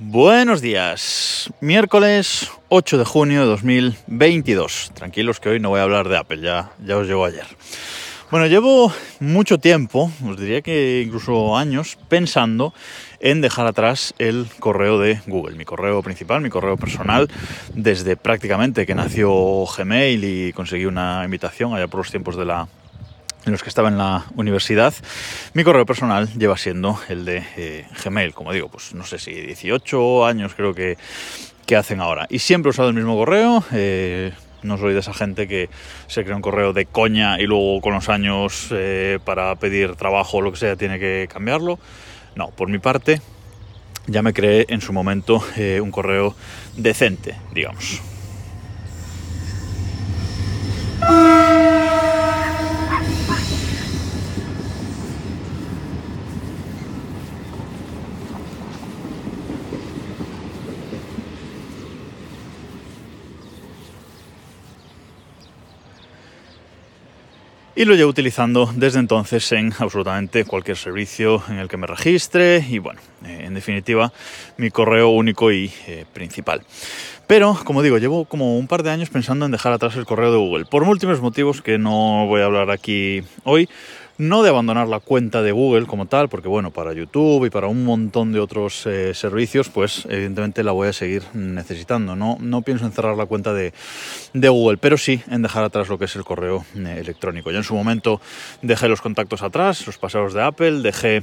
[0.00, 4.92] Buenos días, miércoles 8 de junio de 2022.
[4.94, 7.44] Tranquilos que hoy no voy a hablar de Apple, ya, ya os llegó ayer.
[8.30, 12.72] Bueno, llevo mucho tiempo, os diría que incluso años, pensando
[13.18, 17.28] en dejar atrás el correo de Google, mi correo principal, mi correo personal,
[17.74, 22.68] desde prácticamente que nació Gmail y conseguí una invitación allá por los tiempos de la
[23.48, 24.94] en los que estaba en la universidad,
[25.54, 29.32] mi correo personal lleva siendo el de eh, Gmail, como digo, pues no sé si
[29.32, 30.98] 18 años creo que,
[31.66, 32.26] que hacen ahora.
[32.28, 33.64] Y siempre he usado el mismo correo.
[33.72, 35.70] Eh, no soy de esa gente que
[36.08, 40.38] se crea un correo de coña y luego con los años eh, para pedir trabajo
[40.38, 41.78] o lo que sea tiene que cambiarlo.
[42.34, 43.22] No, por mi parte
[44.06, 45.42] ya me creé en su momento
[45.80, 46.34] un correo
[46.76, 48.02] decente, digamos.
[67.78, 72.66] Y lo llevo utilizando desde entonces en absolutamente cualquier servicio en el que me registre
[72.68, 74.12] y bueno, eh, en definitiva
[74.56, 76.62] mi correo único y eh, principal.
[77.28, 80.32] Pero, como digo, llevo como un par de años pensando en dejar atrás el correo
[80.32, 83.68] de Google, por múltiples motivos que no voy a hablar aquí hoy,
[84.18, 87.68] no de abandonar la cuenta de Google como tal, porque bueno, para YouTube y para
[87.68, 92.16] un montón de otros eh, servicios, pues evidentemente la voy a seguir necesitando.
[92.16, 93.72] No, no pienso en cerrar la cuenta de,
[94.34, 97.50] de Google, pero sí en dejar atrás lo que es el correo eh, electrónico.
[97.52, 98.20] Ya en su momento
[98.60, 101.22] dejé los contactos atrás, los paseos de Apple, dejé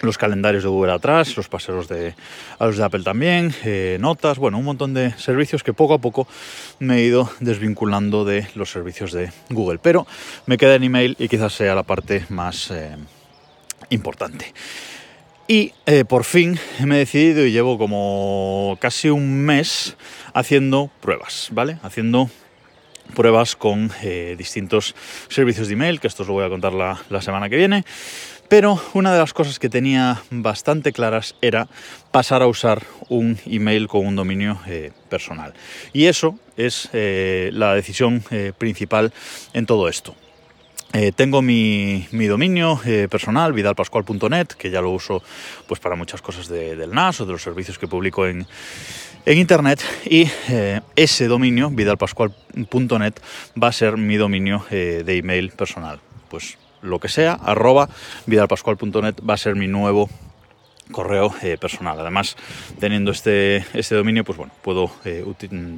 [0.00, 2.14] los calendarios de Google atrás, los paseos de,
[2.58, 5.98] a los de Apple también, eh, notas, bueno, un montón de servicios que poco a
[5.98, 6.26] poco
[6.78, 9.78] me he ido desvinculando de los servicios de Google.
[9.78, 10.06] Pero
[10.46, 12.96] me queda en email y quizás sea la parte más eh,
[13.90, 14.52] importante.
[15.46, 19.96] Y eh, por fin me he decidido y llevo como casi un mes
[20.34, 21.78] haciendo pruebas, ¿vale?
[21.82, 22.30] Haciendo
[23.14, 23.90] pruebas con
[24.38, 24.94] distintos
[25.28, 27.84] servicios de email, que esto os lo voy a contar la, la semana que viene.
[28.52, 31.68] Pero una de las cosas que tenía bastante claras era
[32.10, 35.54] pasar a usar un email con un dominio eh, personal.
[35.94, 39.10] Y eso es eh, la decisión eh, principal
[39.54, 40.14] en todo esto.
[41.16, 45.22] tengo mi, dominio personal, vidalpascual.net, que ya lo uso
[45.66, 48.46] pues, para muchas cosas del NAS o de los servicios que publico en,
[49.24, 49.80] en Internet.
[50.04, 50.28] Y
[50.94, 53.14] ese dominio, vidalpascual.net,
[53.56, 56.00] va a ser mi dominio de email personal.
[56.28, 57.88] Pues lo que sea, arroba
[58.26, 60.10] vidalpascual.net va a ser mi nuevo
[60.92, 61.98] correo eh, personal.
[61.98, 62.36] Además,
[62.78, 65.24] teniendo este, este dominio, pues bueno, puedo eh,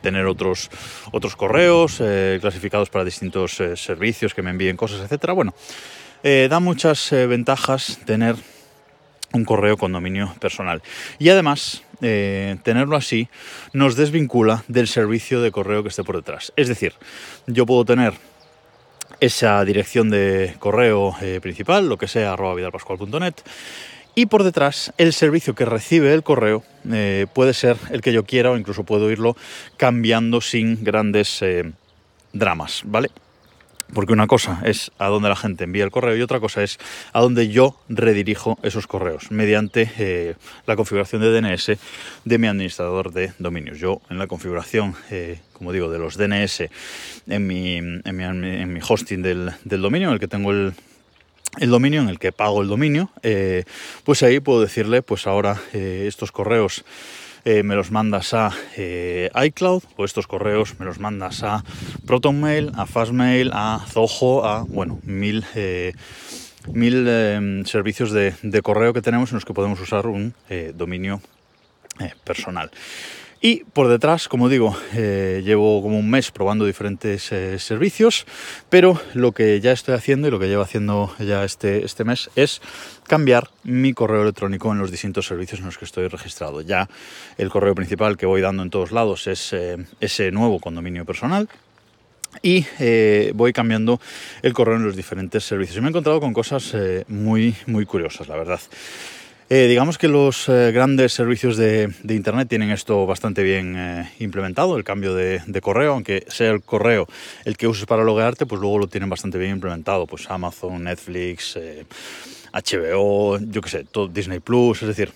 [0.00, 0.70] tener otros,
[1.12, 5.34] otros correos eh, clasificados para distintos servicios que me envíen cosas, etcétera.
[5.34, 5.54] Bueno,
[6.22, 8.36] da muchas ventajas tener
[9.32, 10.82] un correo con dominio personal.
[11.18, 13.28] Y además, tenerlo así
[13.72, 16.52] nos desvincula del servicio de correo que esté por detrás.
[16.56, 16.92] Es decir,
[17.46, 18.12] yo puedo tener
[19.20, 23.34] esa dirección de correo eh, principal, lo que sea, arroba vidalpascual.net.
[24.14, 28.24] Y por detrás, el servicio que recibe el correo eh, puede ser el que yo
[28.24, 29.36] quiera o incluso puedo irlo
[29.76, 31.70] cambiando sin grandes eh,
[32.32, 33.10] dramas, ¿vale?
[33.94, 36.78] Porque una cosa es a dónde la gente envía el correo y otra cosa es
[37.12, 40.34] a dónde yo redirijo esos correos mediante eh,
[40.66, 41.72] la configuración de DNS
[42.24, 43.78] de mi administrador de dominios.
[43.78, 46.64] Yo en la configuración, eh, como digo, de los DNS
[47.28, 50.74] en mi, hosting del, dominio, en el que tengo el,
[51.58, 53.64] dominio, en el que pago el dominio, eh,
[54.04, 56.84] pues ahí puedo decirle, pues ahora estos correos
[57.44, 61.64] eh, me los mandas a eh, iCloud o estos correos me los mandas a
[62.06, 65.94] ProtonMail, a Fastmail, a Zoho, a bueno, mil, eh,
[66.72, 70.34] mil servicios de, de, correo que tenemos en los que podemos usar un
[70.74, 71.20] dominio
[72.24, 72.70] personal.
[73.42, 78.26] Y por detrás, como digo, eh, llevo como un mes probando diferentes eh, servicios,
[78.68, 82.28] pero lo que ya estoy haciendo y lo que llevo haciendo ya este, este mes
[82.36, 82.60] es
[83.06, 86.60] cambiar mi correo electrónico en los distintos servicios en los que estoy registrado.
[86.60, 86.90] Ya
[87.38, 91.48] el correo principal que voy dando en todos lados es eh, ese nuevo condominio personal,
[92.42, 92.64] y
[93.34, 94.00] voy cambiando
[94.42, 95.76] el correo en los diferentes servicios.
[95.76, 96.76] Y me he encontrado con cosas
[97.08, 98.60] muy, muy curiosas, la verdad.
[99.52, 104.76] Eh, digamos que los eh, grandes servicios de, Internet tienen esto bastante bien eh, implementado,
[104.76, 107.08] el cambio de, correo, aunque sea el correo
[107.44, 111.58] el que uses para loguearte, pues luego lo tienen bastante bien implementado, pues Amazon, Netflix,
[112.52, 115.10] HBO, yo qué sé, todo, Disney Plus, es decir,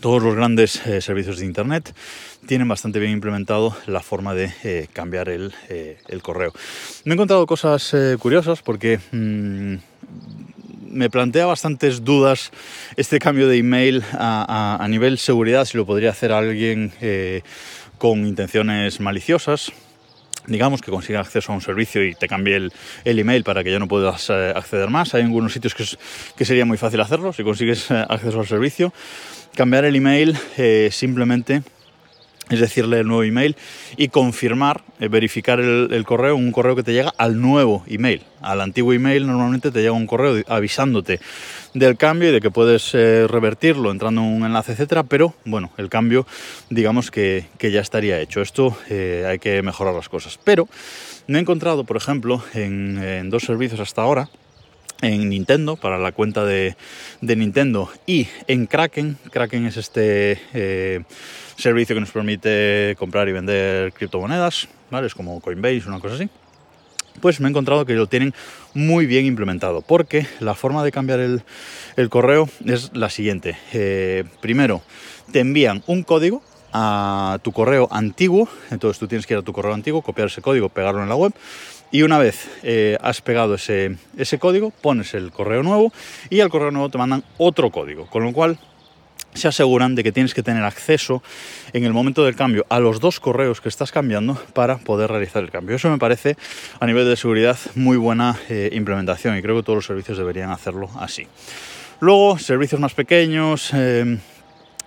[0.00, 1.92] todos los grandes servicios de Internet
[2.46, 5.52] tienen bastante bien implementado la forma de cambiar el,
[6.22, 6.52] correo.
[7.04, 9.00] Me he encontrado cosas curiosas porque...
[9.10, 9.78] Mm,
[10.90, 12.50] me plantea bastantes dudas
[12.96, 17.42] este cambio de email a, nivel seguridad, si lo podría hacer alguien eh,
[17.98, 19.72] con intenciones maliciosas
[20.46, 22.72] digamos, que consiga acceso a un servicio y te cambie el,
[23.04, 25.14] email para que ya no puedas eh, acceder más.
[25.14, 25.84] Hay algunos sitios que,
[26.34, 28.92] que, sería muy fácil hacerlo si consigues acceso al servicio.
[29.54, 30.36] Cambiar el email
[30.90, 31.62] simplemente
[32.50, 33.56] es decirle el nuevo email
[33.96, 38.22] y confirmar, eh, verificar el, correo, un correo que te llega al nuevo email.
[38.42, 41.20] Al antiguo email normalmente te llega un correo avisándote
[41.74, 45.70] del cambio y de que puedes eh, revertirlo entrando en un enlace, etcétera, pero bueno,
[45.76, 46.26] el cambio
[46.68, 48.40] digamos que, ya estaría hecho.
[48.40, 50.38] Esto eh, hay que mejorar las cosas.
[50.42, 50.68] Pero
[51.26, 54.28] me he encontrado, por ejemplo, en, dos servicios hasta ahora,
[55.02, 56.76] en Nintendo, para la cuenta de,
[57.20, 59.16] Nintendo, y en Kraken.
[59.30, 61.04] Kraken es este
[61.56, 65.06] servicio que nos permite comprar y vender criptomonedas, ¿vale?
[65.06, 66.28] Es como Coinbase, una cosa así.
[67.20, 68.34] Pues me he encontrado que lo tienen
[68.72, 71.42] muy bien implementado, porque la forma de cambiar el,
[72.08, 73.58] correo es la siguiente.
[73.72, 74.82] Eh, primero,
[75.32, 76.42] te envían un código
[76.72, 80.42] a tu correo antiguo, entonces tú tienes que ir a tu correo antiguo, copiar ese
[80.42, 81.32] código, pegarlo en la web,
[81.90, 85.92] y una vez eh, has pegado ese, ese código, pones el correo nuevo
[86.28, 88.58] y al correo nuevo te mandan otro código, con lo cual
[89.34, 91.22] se aseguran de que tienes que tener acceso
[91.72, 95.42] en el momento del cambio a los dos correos que estás cambiando para poder realizar
[95.42, 95.76] el cambio.
[95.76, 96.36] Eso me parece
[96.80, 100.50] a nivel de seguridad muy buena eh, implementación y creo que todos los servicios deberían
[100.50, 101.26] hacerlo así.
[102.00, 104.18] Luego, servicios más pequeños, eh,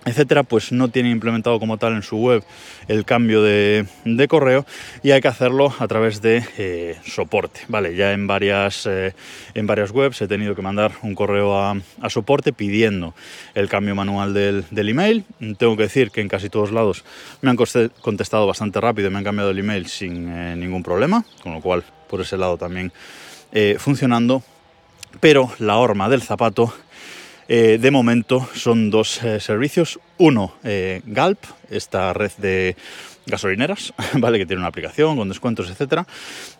[0.04, 2.44] etcétera, pues no tiene implementado como tal en su web
[2.88, 3.86] el cambio de,
[4.28, 4.66] correo
[5.02, 7.60] y hay que hacerlo a través de eh, soporte.
[7.68, 9.14] Vale, ya en varias, eh,
[9.54, 11.76] en varias webs he tenido que mandar un correo a,
[12.08, 13.14] soporte pidiendo
[13.54, 15.24] el cambio manual del, email.
[15.58, 17.04] Tengo que decir que en casi todos lados
[17.40, 21.24] me han contestado bastante rápido y me han cambiado el email sin eh, ningún problema,
[21.42, 22.92] con lo cual por ese lado también
[23.78, 24.42] funcionando.
[25.20, 26.74] Pero la horma del zapato
[27.48, 30.00] eh, de momento son dos eh, servicios.
[30.18, 31.38] Uno, eh, Galp,
[31.70, 32.76] esta red de
[33.26, 34.38] gasolineras, ¿vale?
[34.38, 36.06] Que tiene una aplicación con descuentos, etcétera,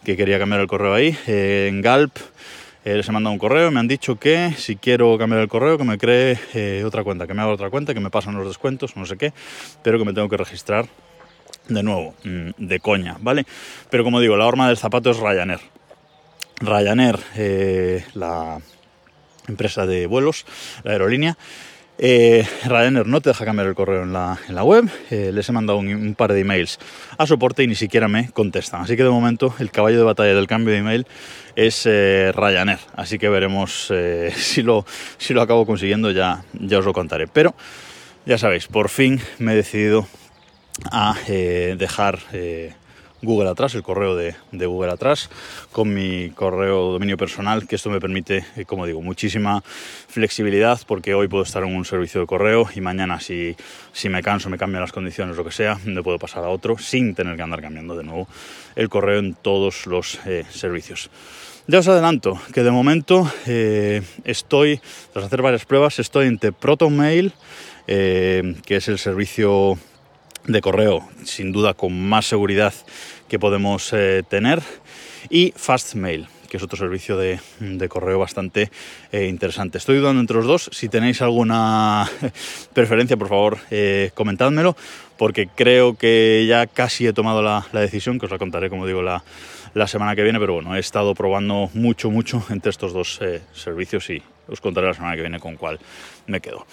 [0.05, 1.17] que quería cambiar el correo ahí.
[1.27, 2.17] en Galp
[2.85, 5.85] les he mandado un correo, me han dicho que si quiero cambiar el correo, que
[5.85, 9.07] me cree otra cuenta, que me haga otra cuenta, que me pasan los descuentos, no
[9.07, 9.33] sé qué,
[9.83, 10.87] pero que me tengo que registrar
[11.67, 13.47] de nuevo, mm, de coña, ¿vale?
[13.89, 15.61] Pero como digo, la horma del zapato es Ryanair.
[16.61, 17.21] Ryanair,
[18.13, 18.61] la
[19.49, 20.45] empresa de vuelos,
[20.83, 21.37] la aerolínea.
[21.97, 25.79] Eh, Ryanair no te deja cambiar el correo en la, web, eh, les he mandado
[25.79, 26.81] un, par de emails
[27.19, 28.83] a soporte y ni siquiera me contestan.
[28.83, 31.07] Así que de momento el caballo de batalla del cambio de email
[31.55, 32.81] es eh, Ryanair.
[32.97, 33.93] Así que veremos
[34.35, 34.85] si, lo,
[35.19, 37.29] si lo acabo consiguiendo, ya, ya os lo contaré.
[37.29, 37.55] Pero
[38.27, 40.09] ya sabéis, por fin me he decidido
[40.91, 42.19] a dejar
[43.25, 45.31] Google atrás, el correo de, Google atrás,
[45.73, 49.63] con mi correo dominio personal, que esto me permite, eh, como digo, muchísima
[50.09, 53.57] flexibilidad, porque hoy puedo estar en un servicio de correo y mañana si,
[53.93, 56.79] si me canso, me cambian las condiciones, lo que sea, me puedo pasar a otro
[56.79, 58.29] sin tener que andar cambiando de nuevo
[58.77, 61.11] el correo en todos los eh, servicios.
[61.67, 64.81] Ya os adelanto que de momento eh, estoy,
[65.13, 67.33] tras hacer varias pruebas, estoy entre ProtonMail,
[67.87, 69.79] que es el servicio
[70.47, 72.75] de correo, sin duda con más seguridad
[73.29, 74.63] que podemos eh, tener,
[75.31, 77.41] y Fastmail, que es otro servicio de,
[77.89, 78.71] correo bastante
[79.11, 79.79] eh, interesante.
[79.79, 80.71] Estoy dudando entre los dos.
[80.73, 82.09] Si tenéis alguna
[82.75, 84.77] preferencia, por favor, eh, comentádmelo,
[85.17, 89.03] porque creo que ya casi he tomado la, decisión, que os la contaré, como digo,
[89.03, 89.25] la,
[89.73, 93.19] la, semana que viene, pero bueno, he estado probando mucho, mucho entre estos dos
[93.55, 95.79] servicios y os contaré la semana que viene con cuál
[96.27, 96.67] me quedo.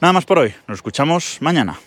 [0.00, 1.78] Nada más por hoy, nos escuchamos mañana.